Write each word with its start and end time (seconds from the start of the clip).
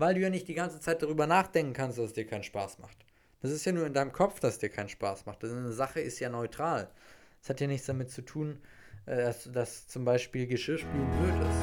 weil 0.00 0.14
du 0.14 0.20
ja 0.20 0.30
nicht 0.30 0.48
die 0.48 0.54
ganze 0.54 0.80
Zeit 0.80 1.02
darüber 1.02 1.26
nachdenken 1.26 1.74
kannst, 1.74 1.98
dass 1.98 2.06
es 2.06 2.12
dir 2.14 2.26
keinen 2.26 2.42
Spaß 2.42 2.78
macht. 2.78 2.96
Das 3.42 3.50
ist 3.50 3.66
ja 3.66 3.72
nur 3.72 3.86
in 3.86 3.92
deinem 3.92 4.12
Kopf, 4.12 4.40
dass 4.40 4.54
es 4.54 4.58
dir 4.58 4.70
keinen 4.70 4.88
Spaß 4.88 5.26
macht. 5.26 5.44
Eine 5.44 5.72
Sache 5.72 6.00
ist 6.00 6.18
ja 6.20 6.30
neutral. 6.30 6.88
Es 7.42 7.50
hat 7.50 7.60
ja 7.60 7.66
nichts 7.66 7.86
damit 7.86 8.10
zu 8.10 8.22
tun, 8.22 8.60
äh, 9.04 9.16
dass, 9.16 9.52
dass 9.52 9.88
zum 9.88 10.06
Beispiel 10.06 10.46
Geschirrspülen 10.46 11.06
blöd 11.10 11.34
ist. 11.42 11.60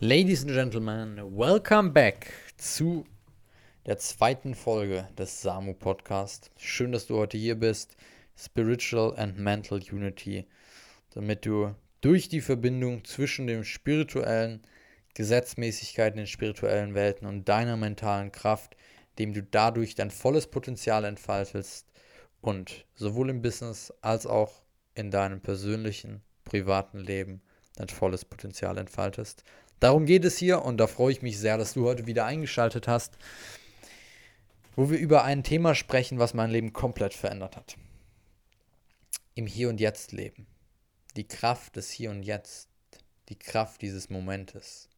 Ladies 0.00 0.42
and 0.44 0.52
Gentlemen, 0.52 1.16
welcome 1.34 1.88
back 1.90 2.30
zu 2.58 3.06
der 3.86 3.96
zweiten 3.96 4.54
Folge 4.54 5.08
des 5.16 5.40
Samu 5.40 5.72
Podcast. 5.72 6.50
Schön, 6.58 6.92
dass 6.92 7.06
du 7.06 7.16
heute 7.16 7.38
hier 7.38 7.54
bist. 7.54 7.96
Spiritual 8.36 9.18
and 9.18 9.38
Mental 9.38 9.80
Unity, 9.90 10.46
damit 11.14 11.46
du 11.46 11.74
durch 12.00 12.28
die 12.28 12.40
Verbindung 12.40 13.04
zwischen 13.04 13.46
dem 13.46 13.64
spirituellen, 13.64 14.62
Gesetzmäßigkeiten 15.14 16.20
in 16.20 16.26
spirituellen 16.26 16.94
Welten 16.94 17.26
und 17.26 17.48
deiner 17.48 17.76
mentalen 17.76 18.30
Kraft, 18.30 18.76
dem 19.18 19.32
du 19.32 19.42
dadurch 19.42 19.94
dein 19.94 20.10
volles 20.10 20.46
Potenzial 20.46 21.04
entfaltest 21.04 21.86
und 22.40 22.86
sowohl 22.94 23.30
im 23.30 23.42
Business 23.42 23.92
als 24.00 24.26
auch 24.26 24.62
in 24.94 25.10
deinem 25.10 25.40
persönlichen, 25.40 26.22
privaten 26.44 26.98
Leben 26.98 27.42
dein 27.76 27.88
volles 27.88 28.24
Potenzial 28.24 28.78
entfaltest. 28.78 29.44
Darum 29.80 30.06
geht 30.06 30.24
es 30.24 30.36
hier 30.36 30.62
und 30.64 30.78
da 30.78 30.86
freue 30.86 31.12
ich 31.12 31.22
mich 31.22 31.38
sehr, 31.38 31.56
dass 31.56 31.74
du 31.74 31.84
heute 31.84 32.06
wieder 32.06 32.24
eingeschaltet 32.24 32.88
hast, 32.88 33.16
wo 34.74 34.90
wir 34.90 34.98
über 34.98 35.24
ein 35.24 35.44
Thema 35.44 35.74
sprechen, 35.74 36.18
was 36.18 36.34
mein 36.34 36.50
Leben 36.50 36.72
komplett 36.72 37.14
verändert 37.14 37.56
hat. 37.56 37.76
Im 39.34 39.46
Hier 39.46 39.68
und 39.68 39.80
Jetzt 39.80 40.12
leben. 40.12 40.46
Die 41.18 41.26
Kraft 41.26 41.74
des 41.74 41.90
Hier 41.90 42.12
und 42.12 42.22
Jetzt. 42.22 42.68
Die 43.28 43.34
Kraft 43.34 43.82
dieses 43.82 44.08
Momentes. 44.08 44.88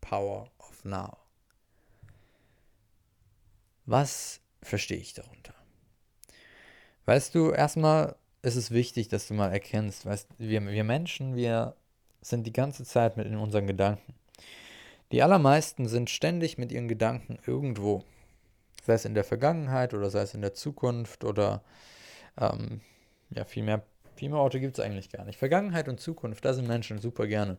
Power 0.00 0.50
of 0.58 0.86
Now. 0.86 1.18
Was 3.84 4.40
verstehe 4.62 4.96
ich 4.96 5.12
darunter? 5.12 5.52
Weißt 7.04 7.34
du, 7.34 7.50
erstmal 7.50 8.16
ist 8.40 8.56
es 8.56 8.70
wichtig, 8.70 9.08
dass 9.08 9.28
du 9.28 9.34
mal 9.34 9.52
erkennst, 9.52 10.06
weißt, 10.06 10.30
wir, 10.38 10.66
wir 10.66 10.82
Menschen, 10.82 11.36
wir 11.36 11.76
sind 12.22 12.46
die 12.46 12.54
ganze 12.54 12.86
Zeit 12.86 13.18
mit 13.18 13.26
in 13.26 13.36
unseren 13.36 13.66
Gedanken. 13.66 14.14
Die 15.12 15.22
allermeisten 15.22 15.88
sind 15.88 16.08
ständig 16.08 16.56
mit 16.56 16.72
ihren 16.72 16.88
Gedanken 16.88 17.38
irgendwo. 17.46 18.02
Sei 18.82 18.94
es 18.94 19.04
in 19.04 19.14
der 19.14 19.24
Vergangenheit 19.24 19.92
oder 19.92 20.08
sei 20.08 20.22
es 20.22 20.32
in 20.32 20.40
der 20.40 20.54
Zukunft 20.54 21.22
oder 21.22 21.62
ähm, 22.40 22.80
ja, 23.28 23.44
viel 23.44 23.62
Orte 24.32 24.60
gibt 24.60 24.78
es 24.78 24.84
eigentlich 24.84 25.10
gar 25.10 25.24
nicht. 25.24 25.38
Vergangenheit 25.38 25.88
und 25.88 26.00
Zukunft, 26.00 26.44
da 26.44 26.54
sind 26.54 26.68
Menschen 26.68 26.98
super 26.98 27.26
gerne. 27.26 27.58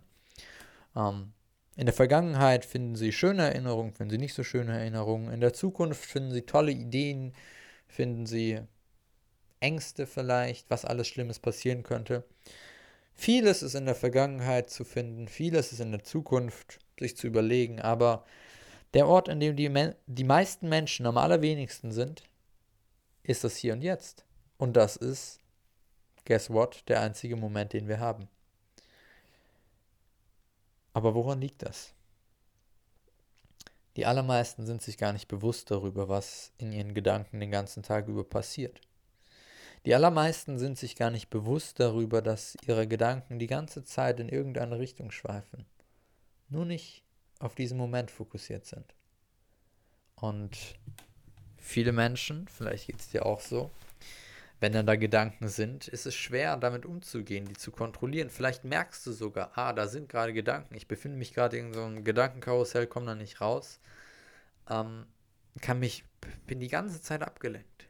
Ähm, 0.96 1.34
in 1.76 1.86
der 1.86 1.94
Vergangenheit 1.94 2.66
finden 2.66 2.96
sie 2.96 3.12
schöne 3.12 3.44
Erinnerungen, 3.44 3.94
finden 3.94 4.12
sie 4.12 4.18
nicht 4.18 4.34
so 4.34 4.44
schöne 4.44 4.78
Erinnerungen. 4.80 5.32
In 5.32 5.42
der 5.42 5.54
Zukunft 5.54 6.04
finden 6.04 6.32
sie 6.32 6.42
tolle 6.42 6.72
Ideen, 6.72 7.34
finden 7.88 8.26
sie 8.26 8.62
Ängste 9.60 10.08
vielleicht, 10.08 10.70
was 10.70 10.86
alles 10.86 11.08
Schlimmes 11.08 11.40
passieren 11.40 11.84
könnte. 11.84 12.24
Vieles 13.14 13.64
ist 13.64 13.76
in 13.76 13.86
der 13.86 13.96
Vergangenheit 13.96 14.70
zu 14.70 14.84
finden, 14.84 15.28
vieles 15.28 15.72
ist 15.72 15.80
in 15.80 15.92
der 15.92 16.04
Zukunft 16.04 16.80
sich 17.00 17.18
zu 17.18 17.28
überlegen, 17.28 17.82
aber 17.82 18.26
der 18.94 19.08
Ort, 19.08 19.28
in 19.28 19.40
dem 19.40 19.56
die, 19.56 19.70
Me 19.70 19.96
die 20.06 20.24
meisten 20.24 20.70
Menschen 20.70 21.06
am 21.06 21.18
allerwenigsten 21.18 21.92
sind, 21.92 22.24
ist 23.24 23.44
das 23.44 23.58
Hier 23.58 23.74
und 23.74 23.82
Jetzt. 23.82 24.26
Und 24.58 24.76
das 24.78 24.96
ist, 24.96 25.40
guess 26.28 26.50
what, 26.50 26.84
der 26.90 27.02
einzige 27.02 27.38
Moment, 27.38 27.72
den 27.72 27.88
wir 27.88 28.00
haben. 28.00 28.28
Aber 30.94 31.16
woran 31.16 31.40
liegt 31.40 31.64
das? 31.64 31.94
Die 33.96 34.06
allermeisten 34.06 34.66
sind 34.66 34.82
sich 34.82 34.98
gar 34.98 35.14
nicht 35.14 35.28
bewusst 35.28 35.72
darüber, 35.72 36.10
was 36.10 36.52
in 36.58 36.74
ihren 36.74 36.94
Gedanken 36.94 37.40
den 37.40 37.50
ganzen 37.50 37.82
Tag 37.82 38.08
über 38.08 38.24
passiert. 38.24 38.82
Die 39.86 39.96
allermeisten 39.96 40.60
sind 40.60 40.78
sich 40.78 40.98
gar 40.98 41.12
nicht 41.12 41.30
bewusst 41.30 41.80
darüber, 41.80 42.22
dass 42.22 42.58
ihre 42.68 42.88
Gedanken 42.88 43.40
die 43.40 43.48
ganze 43.48 43.86
Zeit 43.86 44.20
in 44.20 44.28
irgendeine 44.28 44.80
Richtung 44.80 45.12
schweifen. 45.12 45.66
Nur 46.50 46.66
nicht 46.66 47.04
auf 47.40 47.56
diesen 47.56 47.78
Moment 47.78 48.12
fokussiert 48.12 48.66
sind. 48.66 48.94
Und 50.16 50.58
viele 51.58 51.94
Menschen, 51.94 52.50
vielleicht 52.50 52.88
geht 52.88 53.00
es 53.00 53.10
dir 53.10 53.26
auch 53.26 53.40
so, 53.40 53.72
wenn 54.60 54.74
dann 54.74 54.88
da 54.88 54.96
Gedanken 54.96 55.48
sind, 55.50 55.88
ist 55.88 56.06
es 56.06 56.16
schwer, 56.16 56.58
damit 56.58 56.86
umzugehen, 56.86 57.46
die 57.46 57.54
zu 57.54 57.72
kontrollieren. 57.72 58.30
Vielleicht 58.30 58.64
merkst 58.64 59.06
du 59.06 59.12
sogar, 59.12 59.52
ah, 59.56 59.74
da 59.74 59.88
sind 59.88 60.10
gerade 60.10 60.34
Gedanken, 60.34 60.76
ich 60.76 60.88
befinde 60.88 61.18
mich 61.18 61.34
gerade 61.34 61.58
in 61.58 61.74
so 61.74 61.84
einem 61.84 62.04
Gedankenkarussell, 62.04 62.88
komme 62.88 63.06
da 63.08 63.16
nicht 63.16 63.40
raus. 63.42 63.80
Ähm, 64.70 65.06
kann 65.62 65.80
mich, 65.80 66.06
bin 66.48 66.60
die 66.60 66.70
ganze 66.70 67.02
Zeit 67.02 67.22
abgelenkt. 67.22 67.88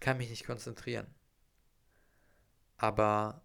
Kann 0.00 0.18
mich 0.18 0.30
nicht 0.30 0.46
konzentrieren. 0.46 1.06
Aber 2.76 3.42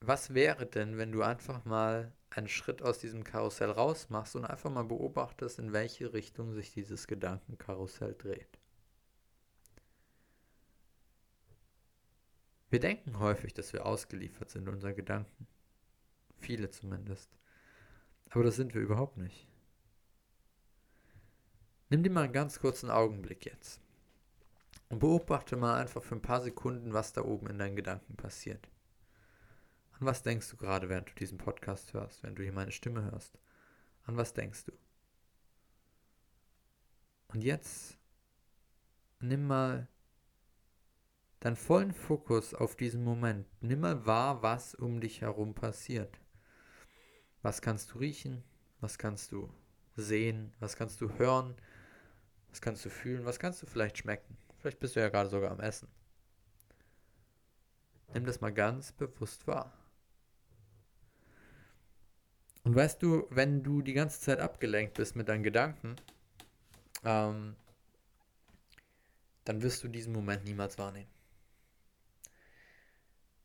was 0.00 0.34
wäre 0.34 0.66
denn, 0.66 0.98
wenn 0.98 1.12
du 1.12 1.22
einfach 1.22 1.64
mal 1.64 2.12
einen 2.30 2.48
Schritt 2.48 2.82
aus 2.82 2.98
diesem 2.98 3.24
Karussell 3.24 3.70
rausmachst 3.70 4.36
und 4.36 4.44
einfach 4.44 4.70
mal 4.70 4.84
beobachtest, 4.84 5.58
in 5.58 5.72
welche 5.72 6.12
Richtung 6.12 6.52
sich 6.52 6.72
dieses 6.72 7.06
Gedankenkarussell 7.06 8.14
dreht? 8.14 8.58
Wir 12.74 12.80
denken 12.80 13.20
häufig, 13.20 13.54
dass 13.54 13.72
wir 13.72 13.86
ausgeliefert 13.86 14.50
sind 14.50 14.68
unseren 14.68 14.96
Gedanken. 14.96 15.46
Viele 16.38 16.70
zumindest. 16.70 17.30
Aber 18.30 18.42
das 18.42 18.56
sind 18.56 18.74
wir 18.74 18.82
überhaupt 18.82 19.16
nicht. 19.16 19.46
Nimm 21.88 22.02
dir 22.02 22.10
mal 22.10 22.24
einen 22.24 22.32
ganz 22.32 22.58
kurzen 22.58 22.90
Augenblick 22.90 23.46
jetzt. 23.46 23.80
Und 24.88 24.98
beobachte 24.98 25.56
mal 25.56 25.80
einfach 25.80 26.02
für 26.02 26.16
ein 26.16 26.20
paar 26.20 26.40
Sekunden, 26.40 26.92
was 26.92 27.12
da 27.12 27.22
oben 27.22 27.46
in 27.46 27.60
deinen 27.60 27.76
Gedanken 27.76 28.16
passiert. 28.16 28.68
An 29.92 30.06
was 30.08 30.24
denkst 30.24 30.50
du 30.50 30.56
gerade, 30.56 30.88
während 30.88 31.08
du 31.08 31.14
diesen 31.14 31.38
Podcast 31.38 31.92
hörst, 31.92 32.24
wenn 32.24 32.34
du 32.34 32.42
hier 32.42 32.52
meine 32.52 32.72
Stimme 32.72 33.04
hörst? 33.04 33.38
An 34.02 34.16
was 34.16 34.34
denkst 34.34 34.64
du? 34.64 34.72
Und 37.28 37.44
jetzt 37.44 37.96
nimm 39.20 39.46
mal 39.46 39.86
deinen 41.44 41.56
vollen 41.56 41.92
Fokus 41.92 42.54
auf 42.54 42.74
diesen 42.74 43.04
Moment. 43.04 43.46
Nimm 43.60 43.80
mal 43.80 44.06
wahr, 44.06 44.42
was 44.42 44.74
um 44.74 45.00
dich 45.02 45.20
herum 45.20 45.54
passiert. 45.54 46.18
Was 47.42 47.60
kannst 47.60 47.92
du 47.92 47.98
riechen? 47.98 48.42
Was 48.80 48.96
kannst 48.96 49.30
du 49.30 49.52
sehen? 49.94 50.54
Was 50.58 50.74
kannst 50.76 51.02
du 51.02 51.10
hören? 51.18 51.54
Was 52.48 52.62
kannst 52.62 52.82
du 52.86 52.88
fühlen? 52.88 53.26
Was 53.26 53.38
kannst 53.38 53.62
du 53.62 53.66
vielleicht 53.66 53.98
schmecken? 53.98 54.38
Vielleicht 54.58 54.80
bist 54.80 54.96
du 54.96 55.00
ja 55.00 55.10
gerade 55.10 55.28
sogar 55.28 55.50
am 55.50 55.60
Essen. 55.60 55.88
Nimm 58.14 58.24
das 58.24 58.40
mal 58.40 58.52
ganz 58.52 58.92
bewusst 58.92 59.46
wahr. 59.46 59.76
Und 62.62 62.74
weißt 62.74 63.02
du, 63.02 63.26
wenn 63.28 63.62
du 63.62 63.82
die 63.82 63.92
ganze 63.92 64.18
Zeit 64.18 64.40
abgelenkt 64.40 64.94
bist 64.94 65.14
mit 65.14 65.28
deinen 65.28 65.42
Gedanken, 65.42 65.96
ähm, 67.04 67.54
dann 69.44 69.60
wirst 69.60 69.84
du 69.84 69.88
diesen 69.88 70.14
Moment 70.14 70.44
niemals 70.44 70.78
wahrnehmen. 70.78 71.13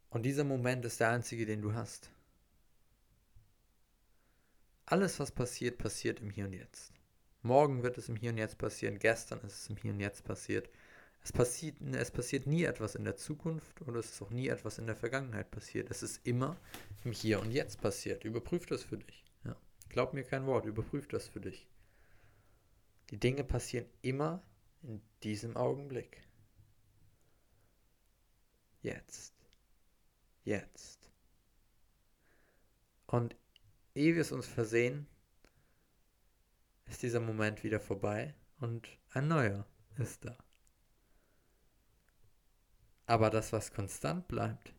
Und 0.09 0.23
dieser 0.23 0.43
Moment 0.43 0.85
ist 0.85 0.99
der 0.99 1.09
einzige, 1.09 1.45
den 1.45 1.61
du 1.61 1.73
hast. 1.73 2.09
Alles, 4.85 5.19
was 5.19 5.31
passiert, 5.31 5.77
passiert 5.77 6.19
im 6.19 6.31
Hier 6.31 6.45
und 6.45 6.53
Jetzt. 6.53 6.93
Morgen 7.43 7.83
wird 7.83 7.97
es 7.97 8.09
im 8.09 8.15
Hier 8.15 8.31
und 8.31 8.37
Jetzt 8.37 8.57
passieren, 8.57 8.97
gestern 8.97 9.39
ist 9.41 9.61
es 9.61 9.69
im 9.69 9.77
Hier 9.77 9.91
und 9.91 9.99
Jetzt 9.99 10.23
passiert. 10.23 10.69
Es 11.21 11.31
passiert, 11.31 11.75
es 11.81 12.11
passiert 12.11 12.47
nie 12.47 12.63
etwas 12.63 12.95
in 12.95 13.03
der 13.03 13.17
Zukunft 13.17 13.81
oder 13.81 13.99
es 13.99 14.11
ist 14.11 14.21
auch 14.21 14.31
nie 14.31 14.47
etwas 14.47 14.79
in 14.79 14.87
der 14.87 14.95
Vergangenheit 14.95 15.51
passiert. 15.51 15.91
Es 15.91 16.01
ist 16.01 16.25
immer 16.25 16.57
im 17.03 17.11
Hier 17.11 17.39
und 17.39 17.51
Jetzt 17.51 17.81
passiert. 17.81 18.23
Überprüf 18.23 18.65
das 18.65 18.83
für 18.83 18.97
dich. 18.97 19.25
Ja. 19.43 19.55
Glaub 19.89 20.13
mir 20.13 20.23
kein 20.23 20.47
Wort, 20.47 20.65
überprüf 20.65 21.07
das 21.07 21.27
für 21.27 21.41
dich. 21.41 21.67
Die 23.11 23.19
Dinge 23.19 23.43
passieren 23.43 23.85
immer 24.01 24.41
in 24.81 25.01
diesem 25.23 25.55
Augenblick. 25.55 26.21
Jetzt 28.81 29.38
jetzt. 30.49 31.09
Und 33.05 33.35
ehe 33.95 34.15
wir 34.15 34.21
es 34.21 34.31
uns 34.31 34.47
versehen, 34.47 35.07
ist 36.87 37.03
dieser 37.03 37.19
Moment 37.19 37.63
wieder 37.63 37.79
vorbei 37.79 38.33
und 38.59 38.89
ein 39.11 39.27
neuer 39.27 39.65
ist 39.97 40.25
da. 40.25 40.37
Aber 43.05 43.29
das, 43.29 43.53
was 43.53 43.73
konstant 43.73 44.27
bleibt, 44.27 44.73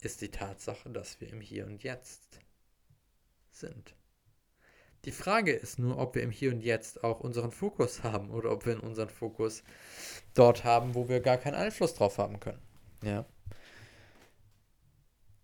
ist 0.00 0.20
die 0.20 0.30
Tatsache, 0.30 0.90
dass 0.90 1.20
wir 1.20 1.28
im 1.28 1.40
Hier 1.40 1.66
und 1.66 1.82
Jetzt 1.82 2.40
sind. 3.50 3.94
Die 5.04 5.12
Frage 5.12 5.52
ist 5.52 5.78
nur, 5.78 5.98
ob 5.98 6.14
wir 6.14 6.22
im 6.22 6.30
Hier 6.30 6.52
und 6.52 6.60
Jetzt 6.60 7.02
auch 7.02 7.20
unseren 7.20 7.52
Fokus 7.52 8.02
haben 8.02 8.30
oder 8.30 8.50
ob 8.50 8.66
wir 8.66 8.82
unseren 8.82 9.08
Fokus 9.08 9.62
dort 10.34 10.64
haben, 10.64 10.94
wo 10.94 11.08
wir 11.08 11.20
gar 11.20 11.38
keinen 11.38 11.54
Einfluss 11.54 11.94
drauf 11.94 12.18
haben 12.18 12.40
können. 12.40 12.62
Ja. 13.02 13.24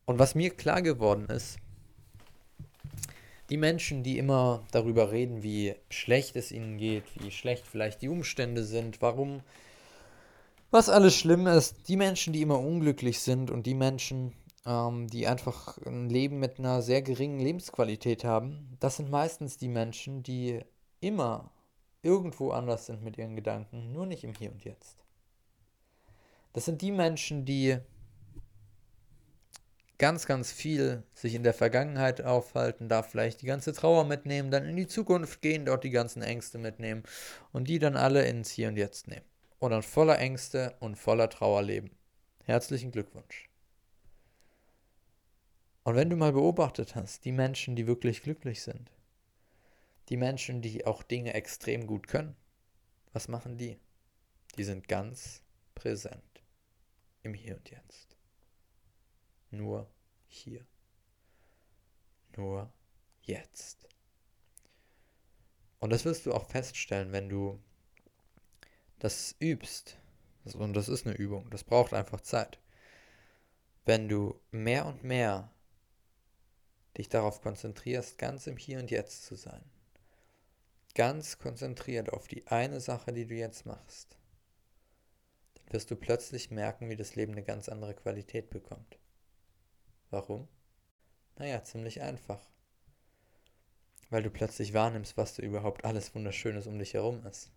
Und 0.08 0.18
was 0.18 0.34
mir 0.34 0.48
klar 0.48 0.80
geworden 0.80 1.26
ist, 1.26 1.58
die 3.50 3.58
Menschen, 3.58 4.02
die 4.02 4.16
immer 4.16 4.64
darüber 4.70 5.12
reden, 5.12 5.42
wie 5.42 5.74
schlecht 5.90 6.34
es 6.34 6.50
ihnen 6.50 6.78
geht, 6.78 7.04
wie 7.16 7.30
schlecht 7.30 7.66
vielleicht 7.66 8.00
die 8.00 8.08
Umstände 8.08 8.64
sind, 8.64 9.02
warum, 9.02 9.42
was 10.70 10.88
alles 10.88 11.14
schlimm 11.14 11.46
ist, 11.46 11.88
die 11.88 11.98
Menschen, 11.98 12.32
die 12.32 12.40
immer 12.40 12.58
unglücklich 12.58 13.20
sind 13.20 13.50
und 13.50 13.66
die 13.66 13.74
Menschen, 13.74 14.32
ähm, 14.64 15.08
die 15.08 15.26
einfach 15.26 15.76
ein 15.84 16.08
Leben 16.08 16.38
mit 16.38 16.58
einer 16.58 16.80
sehr 16.80 17.02
geringen 17.02 17.40
Lebensqualität 17.40 18.24
haben, 18.24 18.78
das 18.80 18.96
sind 18.96 19.10
meistens 19.10 19.58
die 19.58 19.68
Menschen, 19.68 20.22
die 20.22 20.60
immer 21.00 21.52
irgendwo 22.02 22.52
anders 22.52 22.86
sind 22.86 23.02
mit 23.02 23.18
ihren 23.18 23.36
Gedanken, 23.36 23.92
nur 23.92 24.06
nicht 24.06 24.24
im 24.24 24.32
Hier 24.32 24.52
und 24.52 24.64
Jetzt. 24.64 25.04
Das 26.54 26.64
sind 26.64 26.80
die 26.80 26.92
Menschen, 26.92 27.44
die 27.44 27.76
ganz, 29.98 30.26
ganz 30.26 30.52
viel 30.52 31.02
sich 31.12 31.34
in 31.34 31.42
der 31.42 31.54
Vergangenheit 31.54 32.22
aufhalten, 32.22 32.88
da 32.88 33.02
vielleicht 33.02 33.42
die 33.42 33.46
ganze 33.46 33.72
Trauer 33.72 34.04
mitnehmen, 34.04 34.50
dann 34.50 34.64
in 34.64 34.76
die 34.76 34.86
Zukunft 34.86 35.42
gehen, 35.42 35.66
dort 35.66 35.84
die 35.84 35.90
ganzen 35.90 36.22
Ängste 36.22 36.58
mitnehmen 36.58 37.02
und 37.52 37.68
die 37.68 37.80
dann 37.80 37.96
alle 37.96 38.26
ins 38.26 38.50
Hier 38.50 38.68
und 38.68 38.76
Jetzt 38.76 39.08
nehmen. 39.08 39.26
Und 39.58 39.72
dann 39.72 39.82
voller 39.82 40.18
Ängste 40.18 40.76
und 40.78 40.96
voller 40.96 41.28
Trauer 41.28 41.62
leben. 41.62 41.90
Herzlichen 42.44 42.92
Glückwunsch. 42.92 43.50
Und 45.82 45.96
wenn 45.96 46.10
du 46.10 46.16
mal 46.16 46.32
beobachtet 46.32 46.94
hast, 46.94 47.24
die 47.24 47.32
Menschen, 47.32 47.74
die 47.74 47.86
wirklich 47.86 48.22
glücklich 48.22 48.62
sind, 48.62 48.92
die 50.10 50.16
Menschen, 50.16 50.62
die 50.62 50.86
auch 50.86 51.02
Dinge 51.02 51.34
extrem 51.34 51.86
gut 51.86 52.06
können, 52.06 52.36
was 53.12 53.26
machen 53.26 53.58
die? 53.58 53.78
Die 54.56 54.64
sind 54.64 54.86
ganz 54.86 55.42
präsent 55.74 56.44
im 57.22 57.34
Hier 57.34 57.56
und 57.56 57.70
Jetzt 57.70 58.17
nur 59.50 59.88
hier. 60.26 60.64
Nur 62.36 62.72
jetzt. 63.22 63.88
Und 65.80 65.90
das 65.90 66.04
wirst 66.04 66.26
du 66.26 66.32
auch 66.32 66.46
feststellen, 66.48 67.12
wenn 67.12 67.28
du 67.28 67.60
das 68.98 69.36
übst. 69.40 69.98
Und 70.54 70.72
das 70.74 70.88
ist 70.88 71.06
eine 71.06 71.16
Übung, 71.16 71.50
das 71.50 71.64
braucht 71.64 71.92
einfach 71.92 72.20
Zeit. 72.20 72.58
Wenn 73.84 74.08
du 74.08 74.40
mehr 74.50 74.86
und 74.86 75.04
mehr 75.04 75.50
dich 76.96 77.08
darauf 77.08 77.40
konzentrierst, 77.40 78.18
ganz 78.18 78.46
im 78.46 78.56
Hier 78.56 78.80
und 78.80 78.90
Jetzt 78.90 79.24
zu 79.24 79.36
sein. 79.36 79.62
Ganz 80.94 81.38
konzentriert 81.38 82.12
auf 82.12 82.26
die 82.26 82.46
eine 82.48 82.80
Sache, 82.80 83.12
die 83.12 83.26
du 83.26 83.34
jetzt 83.34 83.66
machst. 83.66 84.18
Dann 85.54 85.72
wirst 85.72 85.90
du 85.90 85.96
plötzlich 85.96 86.50
merken, 86.50 86.88
wie 86.88 86.96
das 86.96 87.14
Leben 87.14 87.32
eine 87.32 87.44
ganz 87.44 87.68
andere 87.68 87.94
Qualität 87.94 88.50
bekommt. 88.50 88.98
Warum? 90.10 90.48
Naja, 91.36 91.62
ziemlich 91.62 92.00
einfach. 92.00 92.40
Weil 94.10 94.22
du 94.22 94.30
plötzlich 94.30 94.74
wahrnimmst, 94.74 95.16
was 95.16 95.34
du 95.34 95.42
überhaupt 95.42 95.84
alles 95.84 96.14
Wunderschönes 96.14 96.66
um 96.66 96.78
dich 96.78 96.94
herum 96.94 97.24
ist. 97.26 97.50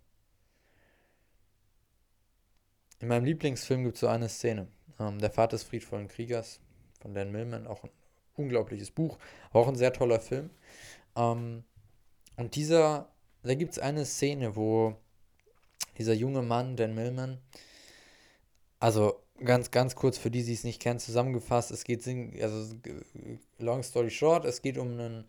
In 2.99 3.07
meinem 3.07 3.25
Lieblingsfilm 3.25 3.83
gibt 3.83 3.95
es 3.95 4.01
so 4.01 4.07
eine 4.07 4.29
Szene. 4.29 4.67
Ähm, 4.99 5.19
der 5.19 5.31
Vater 5.31 5.55
des 5.55 5.63
friedvollen 5.63 6.07
Kriegers 6.07 6.59
von 6.99 7.13
Dan 7.13 7.31
Millman, 7.31 7.65
auch 7.65 7.83
ein 7.83 7.89
unglaubliches 8.35 8.91
Buch, 8.91 9.17
auch 9.53 9.67
ein 9.67 9.75
sehr 9.75 9.93
toller 9.93 10.19
Film. 10.19 10.51
Ähm, 11.15 11.63
und 12.37 12.55
dieser, 12.55 13.11
da 13.43 13.55
gibt 13.55 13.71
es 13.71 13.79
eine 13.79 14.05
Szene, 14.05 14.55
wo 14.55 14.95
dieser 15.97 16.13
junge 16.13 16.41
Mann, 16.41 16.75
Dan 16.75 16.93
Millman, 16.93 17.39
also 18.79 19.21
ganz, 19.43 19.71
ganz 19.71 19.95
kurz 19.95 20.17
für 20.17 20.31
die, 20.31 20.43
die 20.43 20.53
es 20.53 20.63
nicht 20.63 20.81
kennen, 20.81 20.99
zusammengefasst. 20.99 21.71
Es 21.71 21.83
geht, 21.83 22.07
also 22.41 22.75
long 23.59 23.83
story 23.83 24.09
short, 24.09 24.45
es 24.45 24.61
geht 24.61 24.77
um 24.77 24.91
einen 24.91 25.25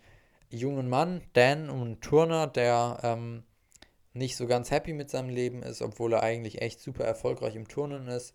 jungen 0.51 0.89
Mann, 0.89 1.23
Dan, 1.33 1.71
um 1.71 1.83
einen 1.83 2.01
Turner, 2.01 2.47
der 2.47 2.99
ähm, 3.03 3.43
nicht 4.15 4.37
so 4.37 4.47
ganz 4.47 4.71
happy 4.71 4.93
mit 4.93 5.11
seinem 5.11 5.31
Leben 5.31 5.63
ist, 5.63 5.83
obwohl 5.83 6.13
er 6.13 6.23
eigentlich 6.23 6.61
echt 6.61 6.81
super 6.81 7.05
erfolgreich 7.05 7.57
im 7.57 7.69
Turnen 7.69 8.09
ist. 8.09 8.35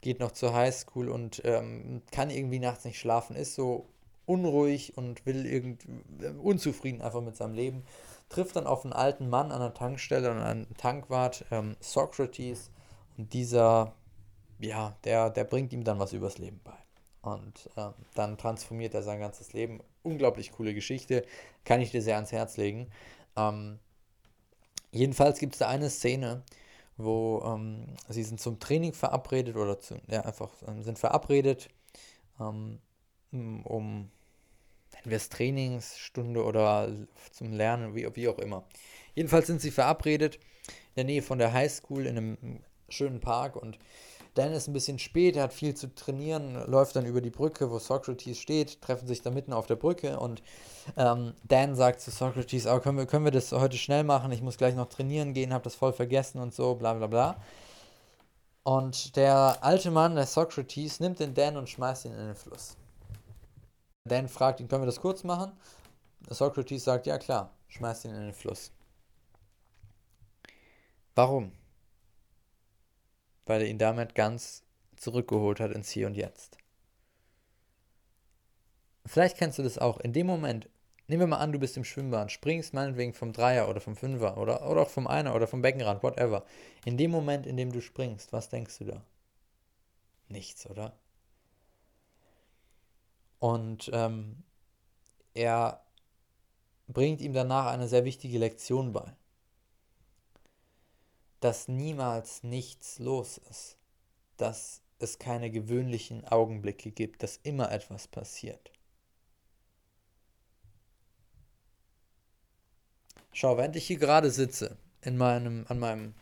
Geht 0.00 0.20
noch 0.20 0.32
zur 0.32 0.54
Highschool 0.54 1.10
und 1.10 1.42
ähm, 1.44 2.02
kann 2.10 2.30
irgendwie 2.30 2.58
nachts 2.58 2.84
nicht 2.84 2.98
schlafen, 2.98 3.36
ist 3.36 3.54
so 3.54 3.86
unruhig 4.24 4.96
und 4.96 5.26
will 5.26 5.44
irgendwie 5.44 5.86
unzufrieden 6.42 7.02
einfach 7.02 7.20
mit 7.20 7.36
seinem 7.36 7.54
Leben. 7.54 7.84
Trifft 8.30 8.56
dann 8.56 8.66
auf 8.66 8.84
einen 8.84 8.92
alten 8.92 9.28
Mann 9.28 9.50
an 9.50 9.60
der 9.60 9.74
Tankstelle 9.74 10.30
und 10.30 10.38
einen 10.38 10.74
Tankwart, 10.76 11.44
ähm, 11.50 11.76
Socrates. 11.80 12.70
Und 13.18 13.32
dieser 13.34 13.92
ja, 14.60 14.96
der, 15.04 15.30
der 15.30 15.44
bringt 15.44 15.72
ihm 15.72 15.84
dann 15.84 15.98
was 15.98 16.12
übers 16.12 16.38
Leben 16.38 16.60
bei. 16.64 16.76
Und 17.22 17.68
ähm, 17.76 17.92
dann 18.14 18.38
transformiert 18.38 18.94
er 18.94 19.02
sein 19.02 19.20
ganzes 19.20 19.52
Leben. 19.52 19.80
Unglaublich 20.02 20.52
coole 20.52 20.74
Geschichte, 20.74 21.24
kann 21.64 21.80
ich 21.80 21.90
dir 21.90 22.02
sehr 22.02 22.14
ans 22.14 22.32
Herz 22.32 22.56
legen. 22.56 22.90
Ähm, 23.36 23.78
jedenfalls 24.90 25.38
gibt 25.38 25.54
es 25.54 25.58
da 25.58 25.68
eine 25.68 25.90
Szene, 25.90 26.42
wo 26.96 27.42
ähm, 27.44 27.86
sie 28.08 28.22
sind 28.22 28.40
zum 28.40 28.58
Training 28.58 28.92
verabredet 28.92 29.56
oder 29.56 29.78
zu, 29.78 30.00
ja, 30.08 30.22
einfach 30.22 30.50
ähm, 30.66 30.82
sind 30.82 30.98
verabredet, 30.98 31.68
ähm, 32.38 32.78
um, 33.32 34.10
nennen 35.04 35.20
Trainingsstunde 35.30 36.44
oder 36.44 36.90
zum 37.32 37.52
Lernen, 37.52 37.94
wie, 37.94 38.08
wie 38.16 38.28
auch 38.28 38.38
immer. 38.38 38.64
Jedenfalls 39.14 39.46
sind 39.46 39.60
sie 39.60 39.70
verabredet 39.70 40.36
in 40.36 40.96
der 40.96 41.04
Nähe 41.04 41.22
von 41.22 41.38
der 41.38 41.52
Highschool 41.52 42.06
in 42.06 42.16
einem 42.16 42.60
schönen 42.88 43.20
Park 43.20 43.56
und 43.56 43.78
Dan 44.34 44.52
ist 44.52 44.68
ein 44.68 44.72
bisschen 44.72 44.98
spät, 44.98 45.36
er 45.36 45.44
hat 45.44 45.52
viel 45.52 45.74
zu 45.74 45.92
trainieren, 45.94 46.54
läuft 46.70 46.94
dann 46.96 47.04
über 47.04 47.20
die 47.20 47.30
Brücke, 47.30 47.70
wo 47.70 47.78
Socrates 47.78 48.38
steht, 48.38 48.80
treffen 48.80 49.08
sich 49.08 49.22
da 49.22 49.30
mitten 49.30 49.52
auf 49.52 49.66
der 49.66 49.76
Brücke 49.76 50.20
und 50.20 50.42
ähm, 50.96 51.34
Dan 51.44 51.74
sagt 51.74 52.00
zu 52.00 52.10
Socrates, 52.10 52.66
oh, 52.66 52.78
können, 52.78 52.98
wir, 52.98 53.06
können 53.06 53.24
wir 53.24 53.32
das 53.32 53.50
heute 53.52 53.76
schnell 53.76 54.04
machen, 54.04 54.30
ich 54.30 54.42
muss 54.42 54.56
gleich 54.56 54.74
noch 54.74 54.88
trainieren 54.88 55.34
gehen, 55.34 55.52
habe 55.52 55.64
das 55.64 55.74
voll 55.74 55.92
vergessen 55.92 56.40
und 56.40 56.54
so, 56.54 56.74
bla 56.76 56.94
bla 56.94 57.06
bla. 57.08 57.36
Und 58.62 59.16
der 59.16 59.58
alte 59.62 59.90
Mann, 59.90 60.14
der 60.14 60.26
Socrates, 60.26 61.00
nimmt 61.00 61.18
den 61.18 61.34
Dan 61.34 61.56
und 61.56 61.68
schmeißt 61.68 62.04
ihn 62.04 62.12
in 62.12 62.26
den 62.26 62.34
Fluss. 62.36 62.76
Dan 64.04 64.28
fragt 64.28 64.60
ihn, 64.60 64.68
können 64.68 64.82
wir 64.82 64.86
das 64.86 65.00
kurz 65.00 65.24
machen? 65.24 65.52
Socrates 66.28 66.84
sagt, 66.84 67.06
ja 67.06 67.18
klar, 67.18 67.50
schmeißt 67.68 68.04
ihn 68.04 68.14
in 68.14 68.22
den 68.26 68.32
Fluss. 68.32 68.70
Warum? 71.14 71.52
Weil 73.46 73.62
er 73.62 73.68
ihn 73.68 73.78
damit 73.78 74.14
ganz 74.14 74.62
zurückgeholt 74.96 75.60
hat 75.60 75.72
ins 75.72 75.90
Hier 75.90 76.06
und 76.06 76.16
Jetzt. 76.16 76.58
Vielleicht 79.06 79.36
kennst 79.38 79.58
du 79.58 79.62
das 79.62 79.78
auch. 79.78 79.98
In 79.98 80.12
dem 80.12 80.26
Moment, 80.26 80.68
nehmen 81.08 81.20
wir 81.20 81.26
mal 81.26 81.38
an, 81.38 81.52
du 81.52 81.58
bist 81.58 81.76
im 81.76 81.84
Schwimmbad, 81.84 82.30
springst 82.30 82.74
meinetwegen 82.74 83.14
vom 83.14 83.32
Dreier 83.32 83.68
oder 83.68 83.80
vom 83.80 83.96
Fünfer 83.96 84.36
oder, 84.36 84.68
oder 84.68 84.82
auch 84.82 84.90
vom 84.90 85.06
Einer 85.06 85.34
oder 85.34 85.46
vom 85.46 85.62
Beckenrand, 85.62 86.02
whatever. 86.02 86.44
In 86.84 86.96
dem 86.96 87.10
Moment, 87.10 87.46
in 87.46 87.56
dem 87.56 87.72
du 87.72 87.80
springst, 87.80 88.32
was 88.32 88.50
denkst 88.50 88.78
du 88.78 88.84
da? 88.84 89.04
Nichts, 90.28 90.68
oder? 90.68 90.92
Und 93.38 93.90
ähm, 93.92 94.44
er 95.34 95.82
bringt 96.88 97.20
ihm 97.20 97.32
danach 97.32 97.66
eine 97.66 97.88
sehr 97.88 98.04
wichtige 98.04 98.38
Lektion 98.38 98.92
bei 98.92 99.16
dass 101.40 101.68
niemals 101.68 102.42
nichts 102.42 102.98
los 102.98 103.38
ist, 103.38 103.76
dass 104.36 104.82
es 104.98 105.18
keine 105.18 105.50
gewöhnlichen 105.50 106.24
Augenblicke 106.26 106.90
gibt, 106.90 107.22
dass 107.22 107.40
immer 107.42 107.72
etwas 107.72 108.06
passiert. 108.06 108.70
Schau, 113.32 113.56
während 113.56 113.76
ich 113.76 113.86
hier 113.86 113.98
gerade 113.98 114.30
sitze, 114.30 114.76
in 115.02 115.16
meinem, 115.16 115.64
an 115.68 115.78
meinem 115.78 116.14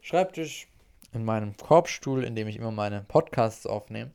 Schreibtisch, 0.00 0.66
in 1.12 1.24
meinem 1.24 1.56
Korbstuhl, 1.56 2.24
in 2.24 2.34
dem 2.34 2.48
ich 2.48 2.56
immer 2.56 2.72
meine 2.72 3.02
Podcasts 3.02 3.66
aufnehme, 3.66 4.12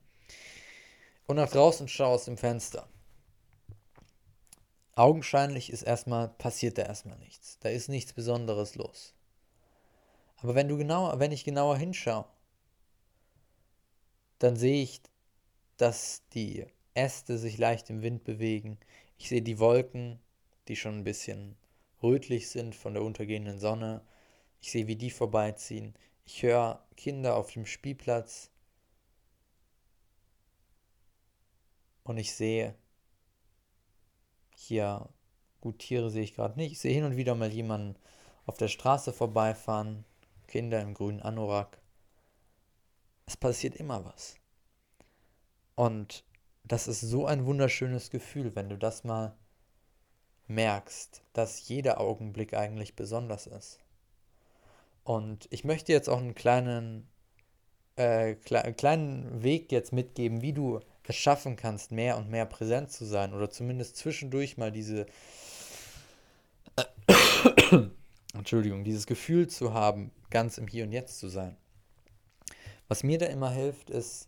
und 1.25 1.37
nach 1.37 1.49
draußen 1.49 1.87
schaue 1.87 2.15
aus 2.15 2.25
dem 2.25 2.37
Fenster. 2.37 2.87
Augenscheinlich 4.95 5.71
ist 5.71 5.83
erstmal, 5.83 6.27
passiert 6.27 6.77
da 6.77 6.81
erstmal 6.81 7.17
nichts. 7.19 7.57
Da 7.59 7.69
ist 7.69 7.87
nichts 7.87 8.11
Besonderes 8.11 8.75
los. 8.75 9.13
Aber 10.41 10.55
wenn 10.55 10.67
du 10.67 10.77
genauer, 10.77 11.19
wenn 11.19 11.31
ich 11.31 11.43
genauer 11.43 11.77
hinschaue, 11.77 12.25
dann 14.39 14.55
sehe 14.55 14.81
ich, 14.81 15.01
dass 15.77 16.23
die 16.33 16.65
Äste 16.93 17.37
sich 17.37 17.57
leicht 17.57 17.89
im 17.89 18.01
Wind 18.01 18.23
bewegen. 18.23 18.77
Ich 19.17 19.29
sehe 19.29 19.41
die 19.41 19.59
Wolken, 19.59 20.19
die 20.67 20.75
schon 20.75 20.99
ein 20.99 21.03
bisschen 21.03 21.57
rötlich 22.01 22.49
sind 22.49 22.75
von 22.75 22.93
der 22.93 23.03
untergehenden 23.03 23.59
Sonne. 23.59 24.01
Ich 24.61 24.71
sehe, 24.71 24.87
wie 24.87 24.95
die 24.95 25.11
vorbeiziehen. 25.11 25.93
Ich 26.25 26.43
höre 26.43 26.85
Kinder 26.95 27.35
auf 27.35 27.51
dem 27.51 27.65
Spielplatz. 27.65 28.51
Und 32.03 32.17
ich 32.17 32.33
sehe 32.33 32.75
hier, 34.55 35.09
gut, 35.61 35.79
Tiere 35.79 36.09
sehe 36.09 36.23
ich 36.23 36.33
gerade 36.33 36.57
nicht. 36.57 36.71
Ich 36.71 36.79
sehe 36.79 36.93
hin 36.93 37.03
und 37.03 37.17
wieder 37.17 37.35
mal 37.35 37.51
jemanden 37.51 37.95
auf 38.45 38.57
der 38.57 38.67
Straße 38.67 39.13
vorbeifahren. 39.13 40.05
Kinder 40.49 40.81
im 40.81 40.93
grünen 40.93 41.21
Anorak. 41.21 41.79
Es 43.25 43.37
passiert 43.37 43.75
immer 43.75 44.03
was. 44.03 44.35
Und 45.75 46.25
das 46.63 46.87
ist 46.87 47.01
so 47.01 47.25
ein 47.25 47.45
wunderschönes 47.45 48.09
Gefühl, 48.09 48.55
wenn 48.55 48.67
du 48.67 48.77
das 48.77 49.03
mal 49.03 49.35
merkst, 50.47 51.23
dass 51.33 51.67
jeder 51.69 52.01
Augenblick 52.01 52.53
eigentlich 52.53 52.95
besonders 52.95 53.47
ist. 53.47 53.79
Und 55.03 55.47
ich 55.51 55.63
möchte 55.63 55.93
jetzt 55.93 56.09
auch 56.09 56.17
einen 56.17 56.35
kleinen, 56.35 57.07
äh, 57.95 58.35
kle 58.35 58.73
kleinen 58.73 59.43
Weg 59.43 59.71
jetzt 59.71 59.93
mitgeben, 59.93 60.41
wie 60.41 60.53
du 60.53 60.79
es 61.03 61.15
schaffen 61.15 61.55
kannst, 61.55 61.91
mehr 61.91 62.17
und 62.17 62.29
mehr 62.29 62.45
präsent 62.45 62.91
zu 62.91 63.05
sein 63.05 63.33
oder 63.33 63.49
zumindest 63.49 63.97
zwischendurch 63.97 64.57
mal 64.57 64.71
diese 64.71 65.07
Entschuldigung, 68.33 68.83
dieses 68.83 69.05
Gefühl 69.05 69.47
zu 69.47 69.73
haben, 69.73 70.11
ganz 70.29 70.57
im 70.57 70.67
Hier 70.67 70.83
und 70.83 70.91
Jetzt 70.91 71.19
zu 71.19 71.29
sein. 71.29 71.57
Was 72.87 73.03
mir 73.03 73.17
da 73.17 73.27
immer 73.27 73.51
hilft, 73.51 73.89
ist 73.89 74.27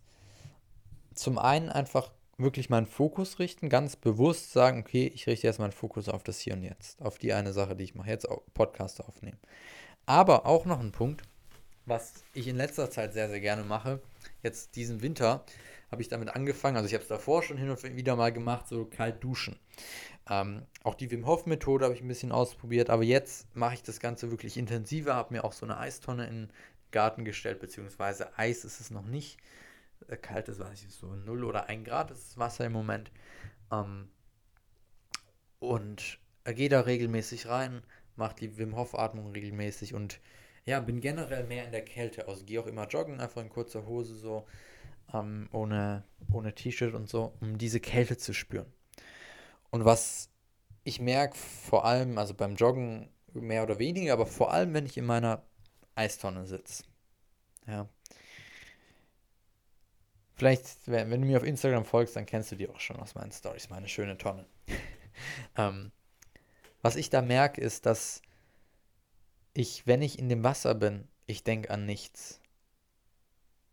zum 1.14 1.38
einen 1.38 1.70
einfach 1.70 2.12
wirklich 2.38 2.70
meinen 2.70 2.88
Fokus 2.88 3.40
richten, 3.40 3.70
ganz 3.70 3.96
bewusst 3.96 4.52
sagen, 4.52 4.80
okay, 4.80 5.12
ich 5.14 5.28
richte 5.28 5.48
jetzt 5.48 5.60
meinen 5.60 5.72
Fokus 5.72 6.10
auf 6.10 6.24
das 6.24 6.40
Hier 6.40 6.54
und 6.54 6.64
Jetzt, 6.64 7.02
auf 7.02 7.18
die 7.18 7.34
eine 7.34 7.54
Sache, 7.54 7.76
die 7.76 7.84
ich 7.84 7.96
mache, 7.96 8.10
jetzt 8.10 8.28
Podcast 8.54 9.02
aufnehmen. 9.04 9.38
Aber 10.06 10.46
auch 10.46 10.66
noch 10.66 10.80
ein 10.80 10.92
Punkt, 10.92 11.24
was 11.86 12.24
ich 12.34 12.48
in 12.48 12.56
letzter 12.56 12.90
Zeit 12.90 13.14
sehr, 13.14 13.30
sehr 13.30 13.40
gerne 13.40 13.64
mache, 13.64 14.02
jetzt 14.44 14.76
diesen 14.76 15.02
Winter 15.02 15.46
habe 15.92 16.02
ich 16.02 16.08
damit 16.08 16.30
angefangen, 16.30 16.78
also 16.78 16.88
ich 16.88 16.94
habe 16.94 17.04
es 17.04 17.10
davor 17.10 17.44
schon 17.44 17.58
hin 17.58 17.70
und 17.70 17.84
wieder 17.84 18.16
mal 18.16 18.32
gemacht, 18.32 18.68
so 18.68 18.86
kalt 18.86 19.22
duschen. 19.24 19.60
Ähm, 20.30 20.66
auch 20.84 20.96
die 20.96 21.12
Wim 21.12 21.26
Hof 21.26 21.46
Methode 21.46 21.84
habe 21.84 21.94
ich 21.94 22.02
ein 22.02 22.08
bisschen 22.08 22.32
ausprobiert, 22.32 22.90
aber 22.90 23.04
jetzt 23.04 23.54
mache 23.56 23.74
ich 23.74 23.84
das 23.84 24.00
Ganze 24.00 24.32
wirklich 24.32 24.56
intensiver, 24.56 25.16
habe 25.16 25.34
mir 25.34 25.44
auch 25.44 25.52
so 25.52 25.66
eine 25.66 25.78
Eistonne 25.78 26.28
in 26.28 26.48
den 26.48 26.54
Garten 26.92 27.26
gestellt, 27.26 27.60
beziehungsweise 27.60 28.38
Eis 28.38 28.64
ist 28.64 28.80
es 28.80 28.90
noch 28.90 29.06
nicht. 29.06 29.38
Äh, 30.08 30.18
kalt 30.18 30.48
ist, 30.48 30.60
weiß 30.60 30.84
ich, 30.84 30.94
so 30.94 31.08
0 31.08 31.44
oder 31.44 31.68
1 31.68 31.86
Grad 31.86 32.12
ist 32.12 32.30
das 32.30 32.38
Wasser 32.38 32.66
im 32.66 32.72
Moment. 32.72 33.12
Ähm, 33.72 34.10
und 35.60 36.20
gehe 36.46 36.70
da 36.70 36.82
regelmäßig 36.82 37.48
rein, 37.48 37.84
mache 38.16 38.36
die 38.36 38.58
Wim 38.58 38.76
Hof 38.76 38.98
Atmung 38.98 39.32
regelmäßig 39.32 39.94
und 39.94 40.20
ja, 40.66 40.80
bin 40.80 41.02
generell 41.02 41.44
mehr 41.46 41.66
in 41.66 41.72
der 41.72 41.84
Kälte. 41.84 42.28
Also 42.28 42.46
gehe 42.46 42.60
auch 42.60 42.68
immer 42.68 42.88
joggen, 42.88 43.20
einfach 43.20 43.42
in 43.42 43.50
kurzer 43.50 43.86
Hose 43.86 44.16
so, 44.16 44.46
ähm, 45.14 45.50
ohne, 45.52 46.04
ohne 46.32 46.54
T-Shirt 46.54 46.94
und 46.94 47.10
so, 47.10 47.34
um 47.42 47.58
diese 47.58 47.80
Kälte 47.80 48.18
zu 48.18 48.34
spüren. 48.34 48.72
Und 49.70 49.86
was 49.86 50.30
ich 50.84 51.00
merke, 51.00 51.38
vor 51.38 51.86
allem, 51.86 52.18
also 52.18 52.34
beim 52.34 52.56
Joggen 52.56 53.10
mehr 53.34 53.64
oder 53.64 53.80
weniger, 53.80 54.14
aber 54.14 54.26
vor 54.26 54.52
allem, 54.52 54.74
wenn 54.74 54.86
ich 54.86 54.98
in 54.98 55.06
meiner 55.06 55.44
Eistonne 55.96 56.46
sitze. 56.46 56.84
Ja. 57.68 57.88
Vielleicht, 60.34 60.88
wenn, 60.88 61.12
wenn, 61.12 61.22
du 61.22 61.28
mir 61.28 61.38
auf 61.38 61.44
Instagram 61.44 61.86
folgst, 61.86 62.16
dann 62.16 62.26
kennst 62.26 62.52
du 62.52 62.56
die 62.56 62.68
auch 62.68 62.80
schon 62.80 62.98
aus 62.98 63.16
meinen 63.16 63.32
Stories, 63.32 63.70
meine 63.70 63.88
schöne 63.88 64.18
Tonne. 64.18 64.46
ähm, 65.58 65.92
was 66.82 66.96
ich 66.96 67.10
da 67.10 67.22
merke, 67.22 67.62
ist, 67.62 67.86
dass 67.86 68.22
ich, 69.54 69.86
wenn 69.88 70.02
ich 70.02 70.20
in 70.20 70.30
dem 70.30 70.44
Wasser 70.44 70.76
bin, 70.76 71.08
ich 71.26 71.44
denke 71.44 71.70
an 71.70 71.86
nichts. 71.86 72.40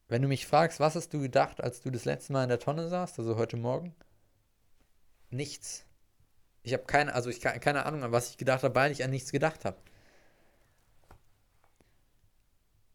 Wenn 0.08 0.23
du 0.23 0.28
mich 0.28 0.47
fragst, 0.47 0.80
was 0.80 0.94
hast 0.94 1.12
du 1.12 1.20
gedacht, 1.20 1.61
als 1.62 1.80
du 1.80 1.90
das 1.90 2.04
letzte 2.04 2.32
Mal 2.32 2.44
in 2.44 2.49
der 2.49 2.58
Tonne 2.58 2.88
saßt, 2.88 3.18
also 3.18 3.37
heute 3.37 3.56
Morgen? 3.56 3.94
Nichts. 5.30 5.85
Ich 6.62 6.73
habe 6.73 6.85
keine, 6.85 7.14
also 7.14 7.28
ich 7.30 7.40
keine 7.40 7.85
Ahnung, 7.87 8.02
an 8.02 8.12
was 8.12 8.30
ich 8.30 8.38
gedacht 8.38 8.62
habe, 8.62 8.75
weil 8.75 8.90
ich 8.90 9.04
an 9.04 9.11
nichts 9.11 9.32
gedacht 9.32 9.64
habe. 9.64 9.76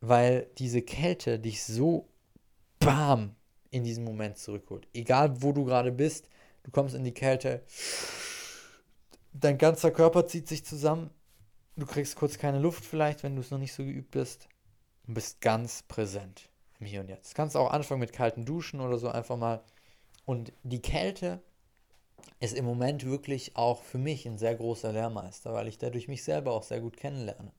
Weil 0.02 0.48
diese 0.58 0.82
Kälte 0.82 1.40
dich 1.40 1.64
so 1.64 2.10
bam 2.80 3.36
in 3.70 3.84
diesen 3.84 4.04
Moment 4.04 4.38
zurückholt. 4.38 4.88
Egal 4.94 5.42
wo 5.42 5.52
du 5.52 5.66
gerade 5.66 5.92
bist, 5.92 6.30
du 6.64 6.72
kommst 6.72 6.96
in 6.96 7.04
die 7.04 7.14
Kälte, 7.14 7.64
dein 9.34 9.58
ganzer 9.58 9.92
Körper 9.92 10.28
zieht 10.28 10.48
sich 10.48 10.66
zusammen, 10.66 11.10
du 11.76 11.86
kriegst 11.86 12.16
kurz 12.16 12.38
keine 12.38 12.60
Luft 12.60 12.86
vielleicht, 12.86 13.24
wenn 13.24 13.36
du 13.36 13.42
es 13.42 13.52
noch 13.52 13.60
nicht 13.60 13.74
so 13.74 13.84
geübt 13.84 14.12
bist 14.12 14.48
und 15.08 15.14
bist 15.14 15.42
ganz 15.42 15.84
präsent 15.84 16.50
im 16.80 16.86
Hier 16.86 17.02
und 17.02 17.10
Jetzt. 17.10 17.32
Du 17.32 17.36
kannst 17.36 17.58
auch 17.58 17.72
anfangen 17.72 18.00
mit 18.00 18.14
kalten 18.14 18.46
Duschen 18.46 18.80
oder 18.80 18.98
so 18.98 19.10
einfach 19.10 19.38
mal. 19.38 19.64
Und 20.26 20.54
die 20.64 20.82
Kälte 20.82 21.42
ist 22.40 22.54
im 22.54 22.66
Moment 22.66 23.06
wirklich 23.06 23.56
auch 23.56 23.82
für 23.82 23.98
mich 23.98 24.26
ein 24.26 24.38
sehr 24.38 24.56
großer 24.56 24.92
Lehrmeister, 24.92 25.54
weil 25.54 25.68
ich 25.68 25.78
dadurch 25.78 26.08
mich 26.08 26.24
selber 26.24 26.54
auch 26.54 26.64
sehr 26.64 26.80
gut 26.80 26.98
kennenlerne. 26.98 27.52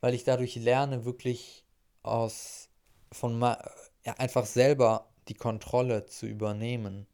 Weil 0.00 0.14
ich 0.14 0.24
dadurch 0.24 0.56
lerne, 0.56 1.04
wirklich 1.04 1.64
aus 2.02 2.68
von 3.10 3.40
ja, 3.40 4.14
einfach 4.18 4.46
selber 4.46 5.08
die 5.28 5.34
Kontrolle 5.34 6.06
zu 6.06 6.26
übernehmen 6.26 7.06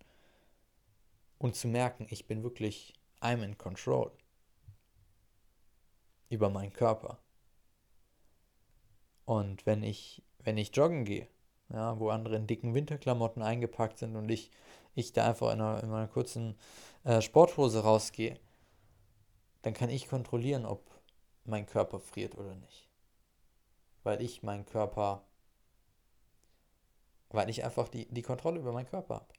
und 1.39 1.57
zu 1.57 1.69
merken, 1.69 2.07
ich 2.11 2.27
bin 2.27 2.43
wirklich, 2.43 2.95
I'm 3.21 3.43
in 3.43 3.59
control 3.59 4.13
über 6.29 6.51
meinen 6.51 6.73
Körper. 6.73 7.19
Und 9.25 9.65
wenn 9.67 9.83
ich, 9.83 10.23
wenn 10.39 10.59
ich 10.59 10.75
joggen 10.77 11.05
gehe, 11.05 11.29
ja, 11.71 11.99
wo 11.99 12.11
andere 12.11 12.37
in 12.37 12.47
dicken 12.47 12.75
Winterklamotten 12.75 13.43
eingepackt 13.43 13.99
sind 13.99 14.17
und 14.17 14.29
ich, 14.29 14.51
ich 14.95 15.13
da 15.13 15.27
einfach 15.27 15.53
in 15.53 15.61
einer, 15.61 15.83
in 15.83 15.91
einer 15.91 16.09
kurzen 16.09 16.57
äh, 17.05 17.21
Sporthose 17.21 17.83
rausgehe, 17.83 18.39
dann 19.63 19.73
kann 19.73 19.89
ich 19.89 20.09
kontrollieren, 20.09 20.67
ob 20.67 20.91
mein 21.45 21.67
Körper 21.67 21.99
friert 21.99 22.37
oder 22.37 22.55
nicht. 22.55 22.89
Weil 24.03 24.21
ich 24.21 24.43
meinen 24.43 24.67
Körper, 24.67 25.25
weil 27.31 27.49
ich 27.49 27.65
einfach 27.65 27.89
die, 27.89 28.07
die 28.07 28.23
Kontrolle 28.23 28.61
über 28.61 28.73
meinen 28.73 28.89
Körper 28.89 29.15
habe. 29.17 29.35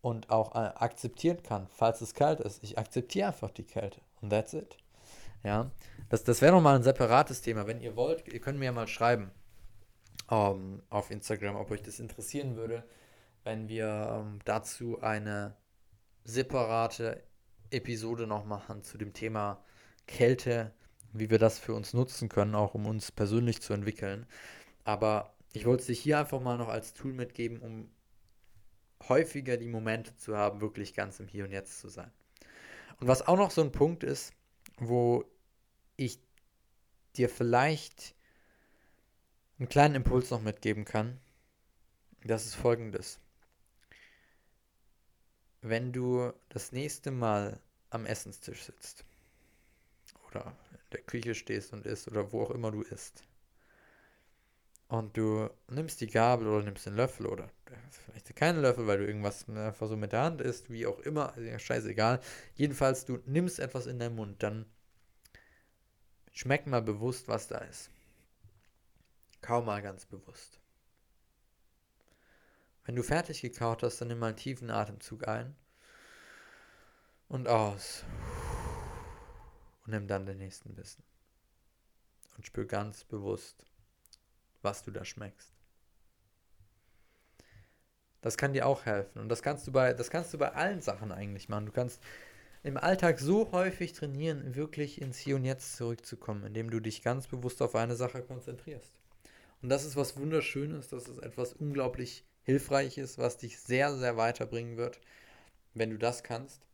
Und 0.00 0.30
auch 0.30 0.54
äh, 0.54 0.72
akzeptieren 0.76 1.42
kann, 1.42 1.66
falls 1.68 2.00
es 2.00 2.14
kalt 2.14 2.40
ist. 2.40 2.62
Ich 2.62 2.78
akzeptiere 2.78 3.28
einfach 3.28 3.50
die 3.50 3.64
Kälte. 3.64 4.00
Und 4.22 4.30
that's 4.30 4.54
it. 4.54 4.78
Ja, 5.44 5.70
das, 6.08 6.24
das 6.24 6.42
wäre 6.42 6.52
nochmal 6.52 6.76
ein 6.76 6.82
separates 6.82 7.40
Thema. 7.42 7.66
Wenn 7.66 7.80
ihr 7.80 7.96
wollt, 7.96 8.26
ihr 8.28 8.40
könnt 8.40 8.58
mir 8.58 8.66
ja 8.66 8.72
mal 8.72 8.88
schreiben 8.88 9.30
um, 10.28 10.36
ähm, 10.36 10.82
auf 10.90 11.10
Instagram, 11.10 11.56
ob 11.56 11.70
euch 11.70 11.82
das 11.82 12.00
interessieren 12.00 12.56
würde, 12.56 12.84
wenn 13.44 13.68
wir 13.68 14.20
um, 14.20 14.34
ähm, 14.34 14.38
dazu 14.44 15.00
eine 15.00 15.56
separate 16.24 17.22
Episode 17.70 18.26
noch 18.26 18.44
machen 18.44 18.82
zu 18.82 18.98
dem 18.98 19.12
Thema 19.12 19.62
Kälte, 20.06 20.72
wie 21.12 21.30
wir 21.30 21.38
das 21.38 21.58
für 21.58 21.74
uns 21.74 21.94
nutzen 21.94 22.28
können, 22.28 22.54
auch 22.54 22.74
um 22.74 22.86
uns 22.86 23.12
persönlich 23.12 23.62
zu 23.62 23.72
entwickeln. 23.72 24.26
Aber 24.84 25.34
ich 25.52 25.66
wollte 25.66 25.82
es 25.82 25.86
dir 25.86 25.94
hier 25.94 26.18
einfach 26.18 26.40
mal 26.40 26.58
noch 26.58 26.68
als 26.68 26.92
Tool 26.94 27.12
mitgeben, 27.12 27.60
um 27.60 27.90
häufiger 29.08 29.56
die 29.56 29.68
Momente 29.68 30.16
zu 30.16 30.36
haben, 30.36 30.60
wirklich 30.60 30.94
ganz 30.94 31.20
im 31.20 31.28
Hier 31.28 31.44
und 31.44 31.52
Jetzt 31.52 31.80
zu 31.80 31.88
sein. 31.88 32.10
Und 33.00 33.06
was 33.06 33.26
auch 33.26 33.36
noch 33.36 33.50
so 33.50 33.62
ein 33.62 33.72
Punkt 33.72 34.02
ist, 34.02 34.32
wo 34.80 35.24
ich 35.96 36.20
dir 37.16 37.28
vielleicht 37.28 38.14
einen 39.58 39.68
kleinen 39.68 39.96
Impuls 39.96 40.30
noch 40.30 40.40
mitgeben 40.40 40.84
kann, 40.84 41.20
das 42.24 42.46
ist 42.46 42.54
folgendes. 42.54 43.20
Wenn 45.60 45.92
du 45.92 46.32
das 46.48 46.72
nächste 46.72 47.10
Mal 47.10 47.60
am 47.90 48.06
Essenstisch 48.06 48.62
sitzt 48.64 49.04
oder 50.28 50.56
in 50.70 50.78
der 50.92 51.02
Küche 51.02 51.34
stehst 51.34 51.72
und 51.72 51.86
isst 51.86 52.08
oder 52.08 52.32
wo 52.32 52.42
auch 52.42 52.50
immer 52.50 52.70
du 52.70 52.82
isst 52.82 53.27
und 54.88 55.16
du 55.16 55.50
nimmst 55.68 56.00
die 56.00 56.06
Gabel 56.06 56.48
oder 56.48 56.64
nimmst 56.64 56.86
den 56.86 56.96
Löffel 56.96 57.26
oder 57.26 57.50
vielleicht 57.92 58.34
keinen 58.34 58.62
Löffel, 58.62 58.86
weil 58.86 58.98
du 58.98 59.06
irgendwas 59.06 59.48
einfach 59.48 59.86
so 59.86 59.96
mit 59.96 60.12
der 60.12 60.22
Hand 60.22 60.40
isst, 60.40 60.70
wie 60.70 60.86
auch 60.86 60.98
immer, 61.00 61.34
also 61.34 61.58
scheißegal. 61.58 62.20
Jedenfalls, 62.54 63.04
du 63.04 63.18
nimmst 63.26 63.58
etwas 63.58 63.86
in 63.86 63.98
deinen 63.98 64.16
Mund, 64.16 64.42
dann 64.42 64.64
schmeck 66.32 66.66
mal 66.66 66.82
bewusst, 66.82 67.28
was 67.28 67.48
da 67.48 67.58
ist. 67.58 67.90
Kau 69.42 69.62
mal 69.62 69.82
ganz 69.82 70.06
bewusst. 70.06 70.58
Wenn 72.84 72.96
du 72.96 73.02
fertig 73.02 73.42
gekaut 73.42 73.82
hast, 73.82 74.00
dann 74.00 74.08
nimm 74.08 74.18
mal 74.18 74.28
einen 74.28 74.36
tiefen 74.36 74.70
Atemzug 74.70 75.28
ein 75.28 75.54
und 77.28 77.46
aus. 77.46 78.04
Und 79.84 79.92
nimm 79.92 80.08
dann 80.08 80.24
den 80.24 80.38
nächsten 80.38 80.74
Bissen. 80.74 81.02
Und 82.36 82.46
spür 82.46 82.64
ganz 82.64 83.04
bewusst, 83.04 83.67
was 84.62 84.82
du 84.82 84.90
da 84.90 85.04
schmeckst. 85.04 85.52
Das 88.20 88.36
kann 88.36 88.52
dir 88.52 88.66
auch 88.66 88.84
helfen. 88.84 89.20
Und 89.20 89.28
das 89.28 89.42
kannst 89.42 89.66
du 89.66 89.72
bei, 89.72 89.94
das 89.94 90.10
kannst 90.10 90.34
du 90.34 90.38
bei 90.38 90.52
allen 90.52 90.82
Sachen 90.82 91.12
eigentlich 91.12 91.48
machen. 91.48 91.66
Du 91.66 91.72
kannst 91.72 92.02
im 92.62 92.76
Alltag 92.76 93.20
so 93.20 93.52
häufig 93.52 93.92
trainieren, 93.92 94.54
wirklich 94.54 95.00
ins 95.00 95.18
Hier 95.18 95.36
und 95.36 95.44
Jetzt 95.44 95.76
zurückzukommen, 95.76 96.44
indem 96.44 96.70
du 96.70 96.80
dich 96.80 97.02
ganz 97.02 97.28
bewusst 97.28 97.62
auf 97.62 97.74
eine 97.74 97.96
Sache 97.96 98.22
konzentrierst. 98.22 98.92
Und 99.62 99.68
das 99.68 99.84
ist 99.84 99.96
was 99.96 100.16
Wunderschönes, 100.16 100.88
das 100.88 101.08
ist 101.08 101.18
etwas 101.18 101.52
unglaublich 101.52 102.24
Hilfreiches, 102.42 103.18
was 103.18 103.36
dich 103.36 103.58
sehr, 103.60 103.96
sehr 103.96 104.16
weiterbringen 104.16 104.76
wird, 104.76 105.00
wenn 105.74 105.90
du 105.90 105.98
das 105.98 106.22
kannst. 106.22 106.67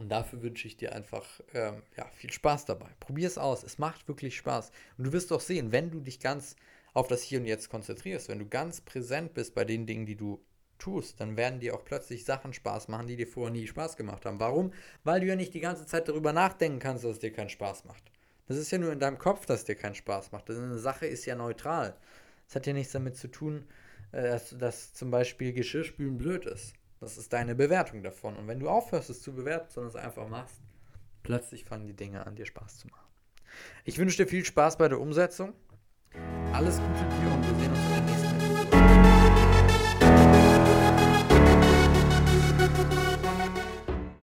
Und 0.00 0.08
dafür 0.08 0.40
wünsche 0.40 0.66
ich 0.66 0.78
dir 0.78 0.94
einfach 0.94 1.26
ähm, 1.52 1.82
ja, 1.94 2.06
viel 2.14 2.32
Spaß 2.32 2.64
dabei. 2.64 2.88
Probier 3.00 3.26
es 3.26 3.36
aus. 3.36 3.62
Es 3.62 3.78
macht 3.78 4.08
wirklich 4.08 4.34
Spaß. 4.34 4.72
Und 4.96 5.04
du 5.04 5.12
wirst 5.12 5.30
doch 5.30 5.42
sehen, 5.42 5.72
wenn 5.72 5.90
du 5.90 6.00
dich 6.00 6.20
ganz 6.20 6.56
auf 6.94 7.06
das 7.06 7.22
Hier 7.22 7.38
und 7.38 7.44
Jetzt 7.44 7.68
konzentrierst, 7.68 8.30
wenn 8.30 8.38
du 8.38 8.48
ganz 8.48 8.80
präsent 8.80 9.34
bist 9.34 9.54
bei 9.54 9.66
den 9.66 9.84
Dingen, 9.84 10.06
die 10.06 10.16
du 10.16 10.42
tust, 10.78 11.20
dann 11.20 11.36
werden 11.36 11.60
dir 11.60 11.74
auch 11.74 11.84
plötzlich 11.84 12.24
Sachen 12.24 12.54
Spaß 12.54 12.88
machen, 12.88 13.08
die 13.08 13.16
dir 13.16 13.26
vorher 13.26 13.52
nie 13.52 13.66
Spaß 13.66 13.98
gemacht 13.98 14.24
haben. 14.24 14.40
Warum? 14.40 14.72
Weil 15.04 15.20
du 15.20 15.26
ja 15.26 15.36
nicht 15.36 15.52
die 15.52 15.60
ganze 15.60 15.84
Zeit 15.84 16.08
darüber 16.08 16.32
nachdenken 16.32 16.78
kannst, 16.78 17.04
dass 17.04 17.12
es 17.12 17.18
dir 17.18 17.32
keinen 17.32 17.50
Spaß 17.50 17.84
macht. 17.84 18.02
Das 18.48 18.56
ist 18.56 18.70
ja 18.70 18.78
nur 18.78 18.92
in 18.92 19.00
deinem 19.00 19.18
Kopf, 19.18 19.44
dass 19.44 19.60
es 19.60 19.66
dir 19.66 19.74
keinen 19.74 19.94
Spaß 19.94 20.32
macht. 20.32 20.48
Das 20.48 20.56
eine 20.56 20.78
Sache 20.78 21.06
ist 21.06 21.26
ja 21.26 21.36
neutral. 21.36 21.94
Es 22.48 22.54
hat 22.54 22.66
ja 22.66 22.72
nichts 22.72 22.94
damit 22.94 23.18
zu 23.18 23.28
tun, 23.28 23.66
äh, 24.12 24.22
dass, 24.22 24.56
dass 24.56 24.94
zum 24.94 25.10
Beispiel 25.10 25.52
Geschirrspülen 25.52 26.16
blöd 26.16 26.46
ist. 26.46 26.72
Das 27.00 27.16
ist 27.16 27.32
deine 27.32 27.54
Bewertung 27.54 28.02
davon. 28.02 28.36
Und 28.36 28.46
wenn 28.46 28.60
du 28.60 28.68
aufhörst, 28.68 29.08
es 29.08 29.22
zu 29.22 29.34
bewerten, 29.34 29.70
sondern 29.70 29.88
es 29.88 29.96
einfach 29.96 30.28
machst, 30.28 30.60
plötzlich 31.22 31.64
fangen 31.64 31.86
die 31.86 31.96
Dinge 31.96 32.26
an, 32.26 32.36
dir 32.36 32.44
Spaß 32.44 32.78
zu 32.78 32.88
machen. 32.88 33.08
Ich 33.84 33.98
wünsche 33.98 34.18
dir 34.18 34.28
viel 34.28 34.44
Spaß 34.44 34.76
bei 34.76 34.88
der 34.88 35.00
Umsetzung. 35.00 35.54
Alles 36.52 36.76
Gute 36.76 36.92
dir 36.92 37.32
und 37.32 37.46
wir 37.46 37.58
sehen 37.58 37.70
uns 37.70 37.89